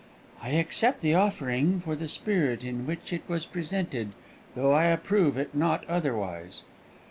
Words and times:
"I 0.41 0.49
accept 0.53 1.01
the 1.01 1.13
offering 1.13 1.79
for 1.79 1.95
the 1.95 2.07
spirit 2.07 2.63
in 2.63 2.87
which 2.87 3.13
it 3.13 3.21
was 3.27 3.45
presented, 3.45 4.13
though 4.55 4.71
I 4.71 4.85
approve 4.85 5.37
it 5.37 5.53
not 5.53 5.87
otherwise." 5.87 6.63